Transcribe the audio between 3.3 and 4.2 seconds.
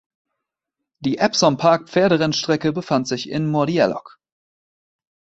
Mordialloc.